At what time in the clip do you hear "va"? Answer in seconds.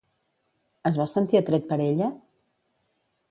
1.01-1.07